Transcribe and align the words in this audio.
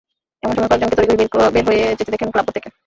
এমন 0.43 0.53
সময় 0.55 0.69
কয়েকজনকে 0.69 0.97
তড়িঘড়ি 0.97 1.25
করে 1.27 1.47
বের 1.55 1.65
হয়ে 1.69 1.97
যেতে 1.99 2.11
দেখেন 2.13 2.29
ক্লাবঘর 2.31 2.55
থেকে। 2.57 2.69